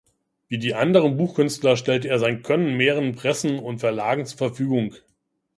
[0.47, 4.95] Wie die anderen Buchkünstler, stellte er sein Können mehreren Pressen und Verlagen zur Verfügung.